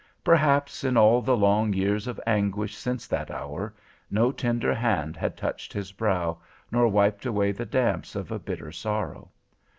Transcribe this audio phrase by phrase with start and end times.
[0.23, 3.71] Perhaps, in all the long years of anguish since that hour,
[4.09, 6.39] no tender hand had touched his brow,
[6.71, 9.29] nor wiped away the damps of a bitter sorrow.